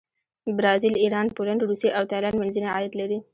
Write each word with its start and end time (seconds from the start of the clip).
برازیل، 0.57 0.93
ایران، 1.03 1.27
پولینډ، 1.35 1.61
روسیه 1.69 1.89
او 1.97 2.03
تایلنډ 2.11 2.35
منځني 2.41 2.67
عاید 2.75 2.93
لري. 2.99 3.19